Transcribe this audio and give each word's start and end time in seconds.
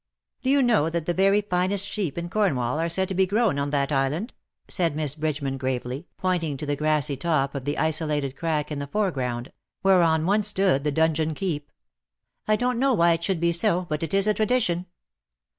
"Do 0.41 0.49
you 0.49 0.63
know 0.63 0.89
that 0.89 1.05
the 1.05 1.13
very 1.13 1.41
finest 1.41 1.87
sheep 1.87 2.17
in 2.17 2.27
Cornwall 2.27 2.79
are 2.79 2.89
said 2.89 3.07
to 3.09 3.13
be 3.13 3.27
grown 3.27 3.59
on 3.59 3.69
that 3.69 3.91
island/"* 3.91 4.33
said 4.67 4.95
Miss 4.95 5.13
Bridgeman 5.13 5.59
gravely, 5.59 6.07
pointing 6.17 6.57
to 6.57 6.65
the 6.65 6.75
grassy 6.75 7.15
top 7.15 7.53
of 7.53 7.65
the 7.65 7.77
isolated 7.77 8.35
crag 8.35 8.71
in 8.71 8.79
the 8.79 8.87
foreground, 8.87 9.51
whereon 9.83 10.25
once 10.25 10.47
stood 10.47 10.83
the 10.83 10.91
donjon 10.91 11.35
keep. 11.35 11.71
"I 12.47 12.57
don''t 12.57 12.79
know 12.79 12.95
why 12.95 13.11
it 13.11 13.23
should 13.23 13.39
be 13.39 13.51
so, 13.51 13.85
but 13.89 14.01
it 14.01 14.15
is 14.15 14.25
a 14.25 14.33
tradition." 14.33 14.87